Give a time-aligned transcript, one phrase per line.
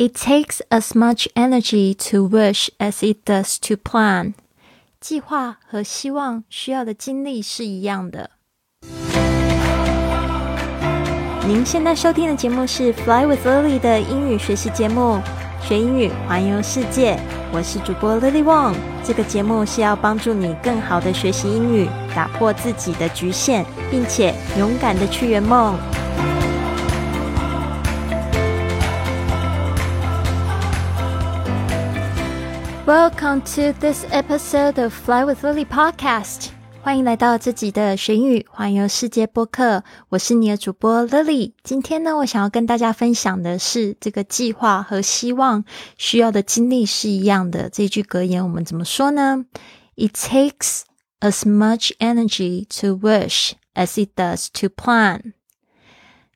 [0.00, 4.32] It takes as much energy to wish as it does to plan。
[4.98, 8.30] 计划和希望需要的精力是一样的。
[11.46, 15.20] 您现在收听的节目是《Fly with Lily》的英语学习节目，
[15.62, 17.20] 学英语环游世界。
[17.52, 18.74] 我是主播 Lily Wong。
[19.04, 25.78] 这个节目是要帮助你更好的学习英语，打破自己的局限，并且勇敢的去圆梦。
[32.89, 36.49] Welcome to this episode of Fly with Lily podcast。
[36.81, 39.83] 欢迎来到这集的学英语环游世界播客。
[40.09, 41.53] 我是你的主播 Lily。
[41.63, 45.65] 今天呢，我想要跟大家分享的是这个计划和希望
[45.97, 47.69] 需要的精力是一样的。
[47.69, 49.45] 这句格言我们怎么说呢？
[49.95, 50.81] It takes
[51.21, 55.33] as much energy to wish as it does to plan。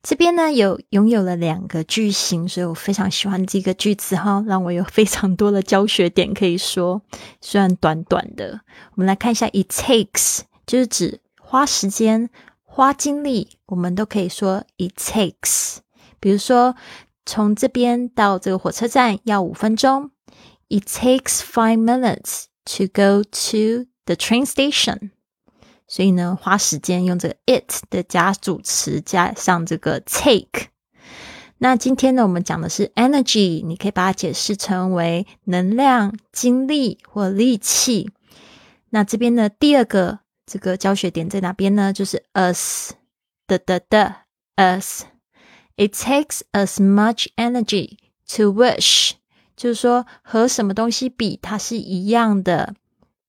[0.05, 7.01] 这边呢有拥有了两个句型，所以我非常喜欢这个句子哈，让我有非常多的教学点可以说。
[7.41, 8.61] 虽然短短的，
[8.97, 12.29] 我们来看一下，it takes 就是指花时间、
[12.63, 15.79] 花精力，我们都可以说 it takes。
[16.21, 16.77] 比如说，
[17.25, 20.11] 从这边到这个火车站要五分钟
[20.69, 25.13] ，it takes five minutes to go to the train station。
[25.87, 30.69] 所以呢，花时间用这个 it 的加主词加上这个 take。
[31.59, 38.11] 那今天呢，我们讲的是 energy，你可以把它解释成为能量、精力或力气。
[38.91, 41.93] 那这边的第二个这个教学点在哪边呢？
[41.93, 42.91] 就是 as
[43.47, 44.17] 的的的
[44.57, 45.03] as。
[45.77, 47.99] It takes as much energy
[48.37, 49.13] to wish，
[49.57, 52.75] 就是说和什么东西比，它是一样的。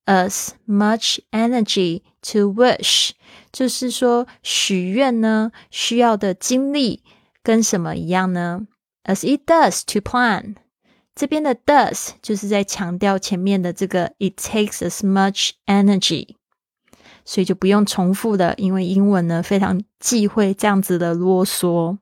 [0.06, 3.11] as much energy to wish，
[3.51, 7.03] 就是说许愿呢需要的精力
[7.43, 8.67] 跟什么一样呢？
[9.03, 10.55] As it does to plan，
[11.15, 16.35] 这边的 does 就是在强调前面的这个 it takes as much energy，
[17.25, 21.97] 所以就不用重复的，因为英文呢非常忌讳这样子的啰嗦。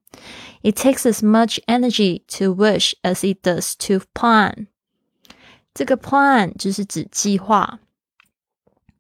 [0.61, 4.67] It takes as much energy to wish as it does to plan。
[5.73, 7.79] 这个 plan 就是指计划。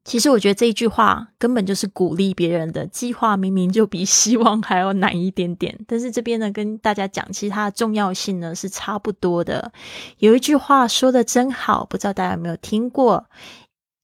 [0.04, 5.78] 其实我觉得这一句话根本就是鼓励别人的计划，明明就比希望还要难一点点。
[5.88, 9.72] 但是这边呢，跟大家讲，其实它的重要性呢是差不多的。
[10.18, 13.26] 有一句话说的真好，不知道大家有没有听过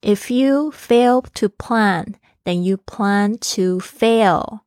[0.00, 4.60] ？If you fail to plan, then you plan to fail。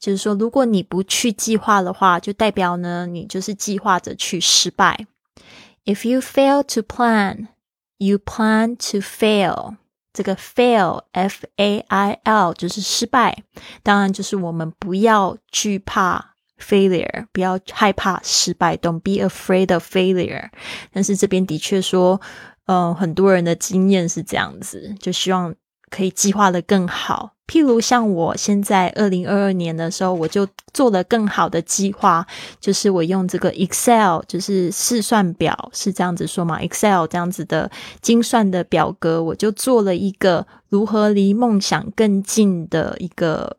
[0.00, 5.06] 就是说，如果你不去计划的话，就代表呢，你就是计划着去失败。
[5.84, 7.46] If you fail to plan,
[7.98, 9.76] you plan to fail。
[10.20, 13.42] 这个 fail f a i l 就是失败，
[13.82, 20.50] 当然就是我们不要惧怕 failure，不要害怕失败，don't be afraid of failure。
[20.92, 22.20] 但是这边的确说，
[22.66, 25.54] 嗯，很多人的经验是这样子，就希望
[25.90, 27.32] 可以计划的更好。
[27.46, 32.24] 譬如像我现在二零二二年的时候，我就做了更好的计划，
[32.60, 37.68] 就是我用这个 Excel，就是试算表，是这样子说嘛？Excel 这样子的
[38.00, 43.56] 精算的表格，我就做了一个如何离梦想更近的一个。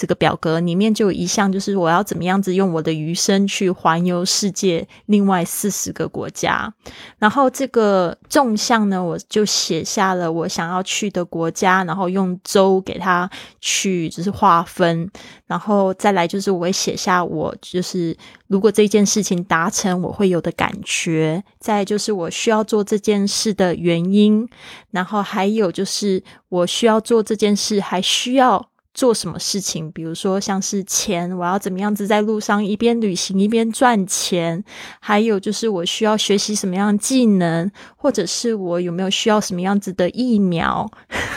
[0.00, 6.72] 这个表格里面就有一项，就是我要怎么样子用我的余生去环游世界，另外四十个国家。
[7.18, 13.28] 然后这个纵向呢，我就写下了我想要去的国家，然后用州给它
[13.60, 15.10] 去就是划分。
[15.46, 21.44] 然后再来就是我会写下我就是如果这件事情达成我会有的感觉。
[21.58, 24.48] 再就是我需要做这件事的原因。
[24.92, 28.69] 然后还有就是我需要做这件事还需要。
[28.92, 29.90] 做什么事情？
[29.92, 34.64] 比如说，像是钱，我要怎么样子在路上一边旅行一边赚钱？
[35.00, 40.90] 还有就是，我需要学习什么样技能，或者是我有没有需要什么样子的疫苗？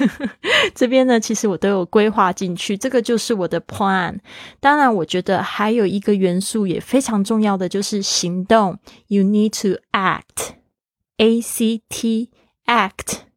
[0.73, 2.75] 这边呢，其实我都有规划进去。
[2.75, 4.17] 这个就是我的 plan。
[4.59, 8.79] 当然，我觉得还有一个元素也非常重要的，就是行动。
[9.07, 12.29] You need to act，A C T
[12.65, 13.32] act。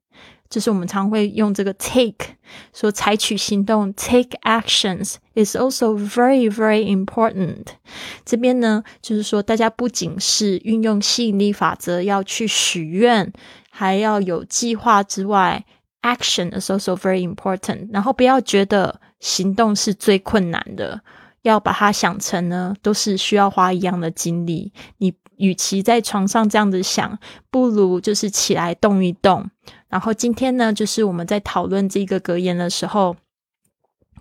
[0.49, 2.37] 就是我们常会用这个 take
[2.73, 7.67] 说采取行动，take actions is also very very important。
[8.25, 13.33] 这边呢，就是说大家不仅是运用吸引力法则要去许愿，
[13.71, 15.65] 还要有计划之外
[16.03, 17.89] ，action is also very important。
[17.93, 21.01] 然后不要觉得行动是最困难的，
[21.43, 24.73] 要把它想成呢，都是需要花一样的精力。
[24.99, 27.19] 你与其在床上这样子想，
[27.51, 29.51] 不如就是起来动一动。
[29.89, 33.17] 然后今天呢，就是我们在讨论这个格言的时候，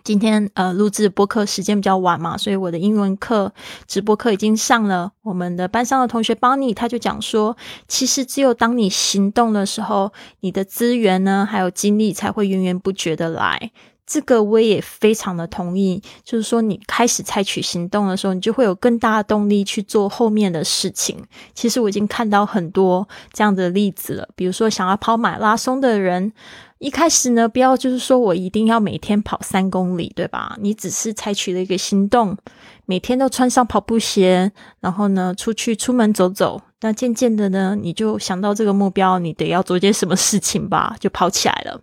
[0.03, 3.51] 今天呃录制播客时间比较晚嘛，所以我的英文课
[3.87, 5.13] 直播课已经上了。
[5.23, 7.57] 我们的班上的同学邦尼他就讲说，
[7.87, 13.71] 其实只有当你行动的时候，你的资源呢还有精力才会源源不绝的来。
[14.05, 21.17] 这个我也非常的同意，就是说你开始采取行动的时候，你就会有更大的动力去做后面的事情。
[21.53, 26.33] 其实我已经看到很多这样的例子了，比如说想要跑马拉松的人。
[26.79, 30.57] 一开始呢，不要就是说我一定要每天跑三公里，对吧？
[30.59, 32.37] 你只是采取了一个行动，
[32.85, 36.61] 每天都穿上跑步鞋，然后呢，出去出门走走。
[36.81, 41.79] 那渐渐的呢，你就想到这个目标，你得要做件什么事情吧，就跑起来了。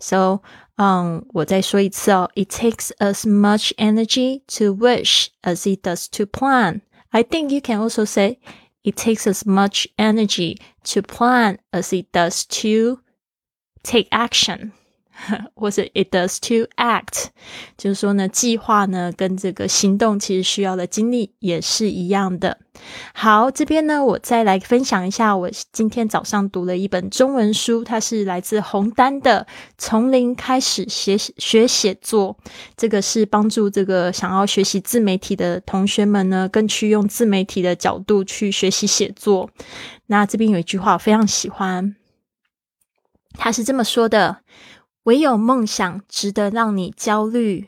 [0.00, 0.40] So，
[0.79, 6.81] 嗯，我再说一次哦，It takes as much energy to wish as it does to plan.
[7.11, 8.39] I think you can also say
[8.83, 12.99] it takes as much energy to plan as it does to
[13.83, 14.71] take action，
[15.54, 17.26] 或者 it does to act，
[17.76, 22.58] 就是说呢，计划呢跟这个行动其实需要的精力也是一样的。
[23.12, 29.46] 好，这边呢，我再来分享一下，我今天早上读了一本中文书，它是来自红丹的
[29.76, 32.36] 《从零开始写学写作》，
[32.76, 39.50] 这个是帮助这个想要学习自媒体的同学们呢，更去用自媒体的角度去学习写作。
[40.06, 41.96] 那这边有一句话我非常喜欢。
[43.34, 44.38] 他是这么说的
[45.10, 47.66] ：“唯有梦想值得让你焦虑，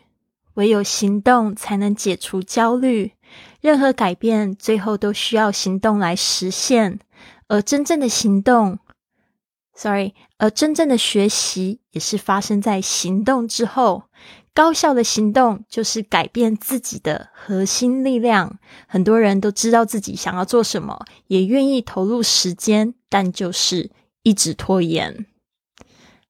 [0.55, 3.15] 唯有行动才能解除焦虑。
[3.61, 7.01] 任何改变最后都需要行动来实现，
[7.49, 8.79] 而真正的行动
[9.75, 14.05] ，sorry，而真正的学习也是发生在行动之后。
[14.55, 18.61] 高效的行动就是改变自己的核心力量。
[18.87, 23.91] 很多人都知道自己想要做什么，也愿意投入时间，但就是
[24.23, 25.27] 一直拖延。”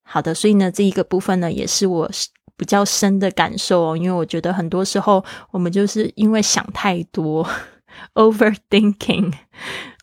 [0.03, 2.11] 好的，所以呢，这一个部分呢，也是我
[2.57, 7.49] 比较深的感受哦，因为我觉得很多时候我们就是因为想太多，
[8.15, 9.33] overthinking。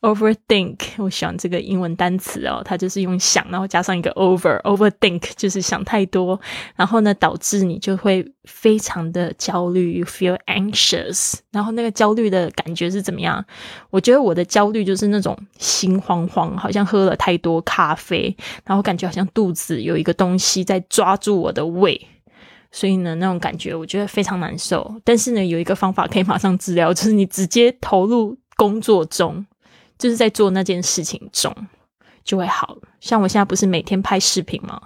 [0.02, 6.40] Overthink，我喜欢这个英文单词哦，它就是用想，然后加上一个 over，overthink 就是想太多，
[6.78, 13.44] 然后呢，导致你就会非常的焦虑，you feel anxious，然后那个焦虑的感觉是怎么样？
[13.90, 22.00] 我觉得我的焦虑就是那种心慌慌，好像喝了太多咖啡，然后感觉好像肚子有一个东西在抓住我的胃，
[22.72, 24.96] 所以呢，那种感觉我觉得非常难受。
[25.04, 29.46] 但是呢，有一个方法可以马上治疗，就是你直接投入工作中。
[30.00, 31.54] 就是在做那件事情中
[32.24, 32.78] 就会好。
[33.00, 34.80] 像我现在不是每天拍视频吗？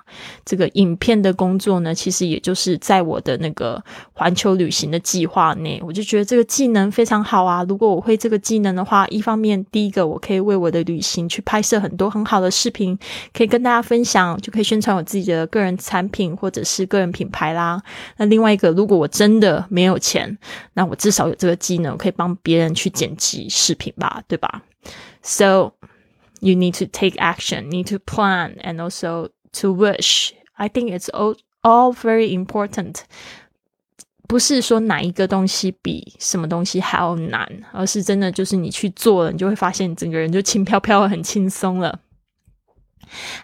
[0.45, 3.83] 这个影片的工作呢，其实也就是在我的那个
[4.13, 5.81] 环球旅行的计划内。
[5.83, 7.65] 我就觉得这个技能非常好啊！
[7.67, 12.97] 如果我会这个技能的话，一方面第一个我可以为我的旅行去拍摄很多很好的视频，
[13.33, 17.81] 可以跟大家分享，就可以宣传我自己的个人产品或者是个人品牌啦。
[18.17, 20.37] 那另外一个，如果我真的没有钱，
[20.75, 24.61] 那我至少有这个技能，可以帮别人去剪辑视频吧，对吧
[25.22, 25.74] ？So
[26.40, 30.32] you need to take action, need to plan, and also to wish.
[30.56, 33.02] I think it's all all very important.
[34.26, 41.98] 不是说哪一个东西比什么东西还要难，而是真的就是你去做了，你就会发现你整个人就轻飘飘、很轻松了。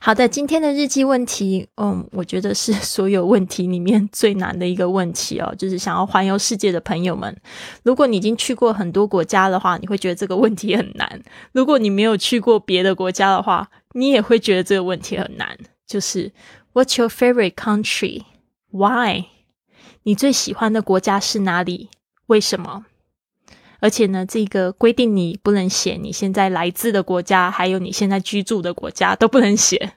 [0.02, 7.36] 好的，今天的日记问题，嗯，我觉得是 所有问题里面最难的一个问题哦，就是想要环游世界的朋友们，
[7.84, 11.08] 如果你已经去过很多国家的话，你会觉得这个问题很难；
[11.52, 15.58] 如果你没有去过别的国家的话，你也会觉得这个问题很难。
[15.86, 16.32] 就是
[16.74, 18.24] What's your favorite country?
[18.72, 19.26] Why?
[20.04, 21.90] 你最喜欢的国家是哪里？
[22.28, 22.86] 为什么？
[23.80, 29.94] 而且呢，这个规定你不能写你现在来自的国家，还有你现在居住的国家都不能写，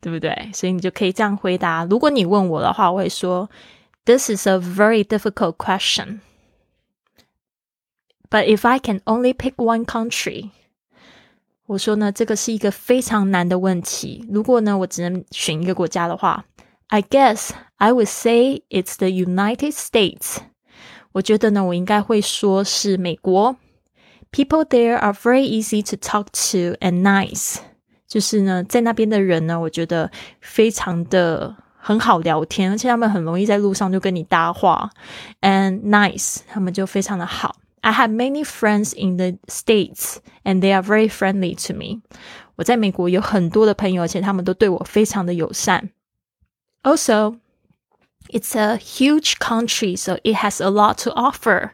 [0.00, 0.50] 对不对？
[0.52, 1.84] 所以你就可以这样回答。
[1.84, 3.48] 如果你问我的话，我会说
[4.04, 6.20] ：“This is a very difficult question.
[8.28, 10.50] But if I can only pick one country，
[11.64, 14.26] 我说呢，这个是一个非常难的问题。
[14.30, 16.44] 如果呢，我只能选一个国家的话
[16.88, 20.36] ，I guess I would say it's the United States。”
[21.17, 23.55] 我觉得呢，我应该会说是美国。
[24.31, 27.57] People there are very easy to talk to and nice。
[28.07, 30.09] 就是呢，在那边的人呢，我觉得
[30.41, 34.89] 非常的很好聊天，而且他们很容易在路上就跟你搭话。
[35.41, 37.57] And nice，他们就非常的好。
[37.81, 42.01] I have many friends in the States, and they are very friendly to me。
[42.55, 45.89] 我在美国有很多的朋友，而且他们都对我非常的友善。
[46.81, 47.35] Also。
[48.29, 51.71] It's a huge country, so it has a lot to offer.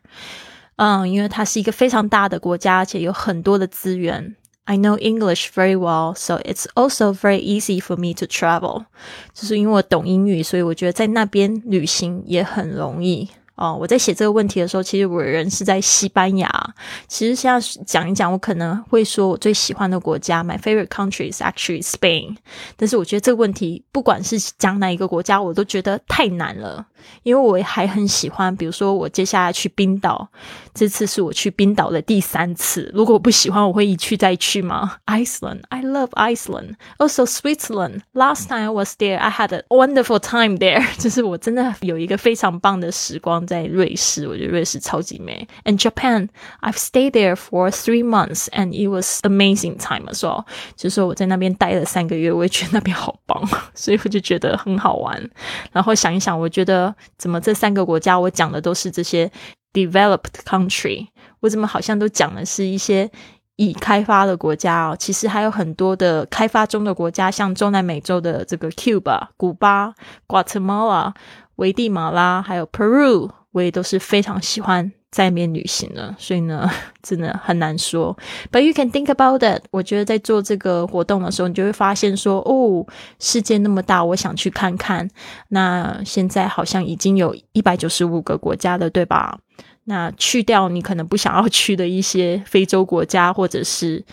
[0.78, 4.36] 嗯，因为它是一个非常大的国家，而且有很多的资源。
[4.66, 8.86] I know English very well, so it's also very easy for me to travel。
[9.34, 13.30] 就是因为我懂英语，所以我觉得在那边旅行也很容易。
[13.57, 16.75] 哦，我在写这个问题的时候，其实我人是在西班牙。
[17.07, 22.37] 其实现在讲一讲，我可能会说我最喜欢的国家，My favorite country is actually Spain。
[22.77, 26.85] 但是我觉得这个问题，不管是讲哪一个国家，我都觉得太难了。
[27.23, 30.29] 因为我还很喜欢，比如说我接下来去冰岛，
[30.75, 32.91] 这次是我去冰岛的第三次。
[32.95, 36.75] 如果我不喜欢，我会一去再去吗？Iceland, I love Iceland.
[36.99, 38.01] Also Switzerland.
[38.13, 40.85] Last time I was there, I had a wonderful time there.
[40.99, 45.47] 就是我真的有一个非常棒的时光在瑞士，我觉得瑞士超级美。
[45.65, 46.29] And Japan,
[46.61, 50.45] I've stayed there for three months, and it was amazing time as well.
[50.77, 53.43] 就是我在那边待了三个月，我也觉得那边好棒，
[53.75, 55.31] 所以我就觉得很好玩。
[55.73, 56.94] 然后想一想，我觉得。
[57.19, 59.31] 怎么这三个国家我讲的都是这些
[59.73, 61.07] developed country？
[61.41, 63.11] 我怎么好像都讲的是一些
[63.57, 64.97] 已开发的国家哦？
[64.99, 69.95] 其实还有很多的开发中的国家，像中南美洲的这个 Cuba、古巴、
[70.27, 71.15] Guatemala、
[71.57, 74.93] 危地马拉，还有 Peru，我也都是非常喜欢。
[75.15, 76.69] 在面旅行了，所以呢，
[77.01, 78.19] 真的很难说。
[78.51, 79.63] But you can think about it。
[79.71, 82.85] 我觉得在做这个活动的时候，你就会发现说，哦，
[83.21, 85.09] 世界那么大，我想去看看。
[85.51, 89.39] 那现在好像已经有一百九十五个国家了，对吧？
[89.85, 94.05] 那去掉你可能不想要去的一些非洲国家，或者是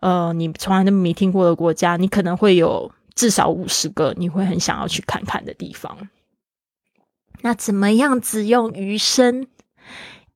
[0.00, 5.94] 呃，你从来都没听过的国家，你可能会有至少五十个你会很想要去看看的地方。
[7.42, 9.46] 那怎么样子用余生？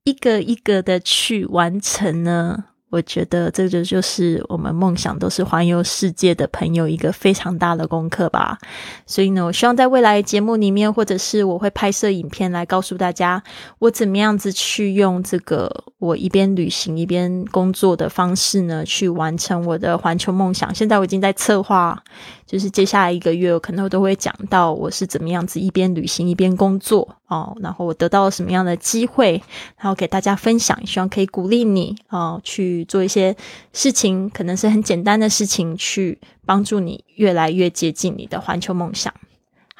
[0.03, 2.65] 一个一个的去完成呢？
[2.89, 8.57] 我觉得这个就是我们梦想都是环游世界的朋友一个非常大的功课吧。
[9.05, 13.41] 所以呢，我希望在未来节目里面，或者是我会拍摄影片来告诉大家，
[13.79, 20.75] 我怎么样子去用这个我一边旅行一边工作的方式呢，去完成我的环球梦想。
[20.75, 22.03] 现在我已经在策划。
[22.51, 29.41] 就是接下来一个月，我可能都会讲到我是怎么样子一边旅行一边工作哦，然后我得到了什么样的机会，
[29.77, 33.33] 然后给大家分享，希望可以鼓励你哦去做一些
[33.71, 39.13] 事情，可能是很简单的事情，去帮助你越来越接近你的环球梦想。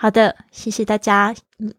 [0.01, 1.31] 好的，谢谢大家。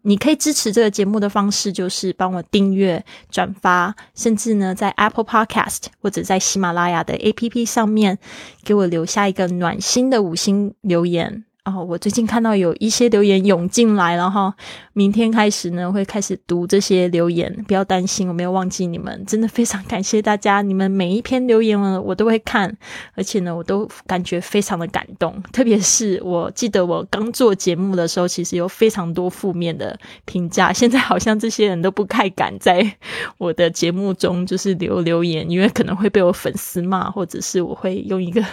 [0.03, 8.17] 你可以支持这个节目的方式，就是帮我订阅、转发，甚至呢，在 Apple Podcast 或者在喜马拉雅的 APP 上面，
[8.63, 11.43] 给我留下一个暖心的五星留言。
[11.65, 14.53] 哦，我最近看到有一些留言涌进来了哈，
[14.91, 22.77] 明天开始呢会开始读这些留言，不要担心，我没有忘记你们，真的非常感谢大家，你们每一篇留言呢我都会看，
[23.15, 32.97] 而且呢我都感觉非常的感动，特别是我记得我刚做节目的时候，其实有非常多负面的评价，现在好像这些人都不太敢在
[33.37, 38.43] 我的节目中就是留留言，因为可能会被我粉丝骂，或者是我会用一个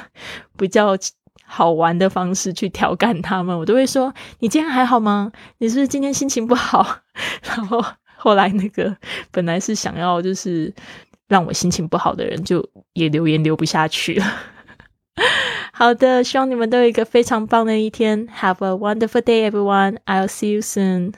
[0.57, 0.97] 比较。
[1.53, 5.33] 好玩的方式去调侃他们，我都会说：“你今天还好吗？
[5.59, 7.01] 你是不是今天心情不好？”
[7.43, 7.85] 然后
[8.17, 8.97] 后来那个
[9.33, 10.73] 本来是想要就是
[11.27, 14.25] 让我心情不好的人，就也留言留不下去了。
[15.75, 18.29] 好的，希望你们都有一个非常棒的一天。
[18.29, 19.99] Have a wonderful day, everyone.
[20.07, 21.15] I'll see you soon.